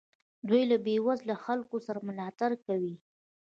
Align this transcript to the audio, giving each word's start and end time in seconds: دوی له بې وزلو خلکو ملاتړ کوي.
دوی 0.47 0.63
له 0.71 0.77
بې 0.85 0.95
وزلو 1.07 1.35
خلکو 1.45 1.75
ملاتړ 2.07 2.51
کوي. 2.65 2.95